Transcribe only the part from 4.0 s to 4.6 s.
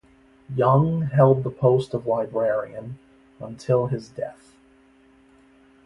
death.